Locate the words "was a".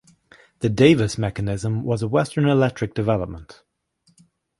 1.83-2.07